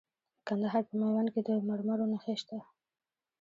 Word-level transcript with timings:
د 0.03 0.03
کندهار 0.47 0.83
په 0.89 0.93
میوند 0.99 1.29
کې 1.33 1.41
د 1.47 1.49
مرمرو 1.69 2.05
نښې 2.11 2.35
شته. 2.41 2.57